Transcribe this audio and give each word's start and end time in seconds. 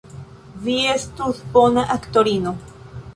Vi 0.67 0.77
estus 0.93 1.43
bona 1.57 1.83
aktorino. 1.99 2.55